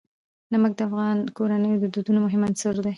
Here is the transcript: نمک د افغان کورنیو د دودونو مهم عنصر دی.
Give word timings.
نمک 0.51 0.73
د 0.77 0.81
افغان 0.87 1.17
کورنیو 1.37 1.81
د 1.81 1.85
دودونو 1.93 2.19
مهم 2.25 2.41
عنصر 2.47 2.73
دی. 2.83 2.89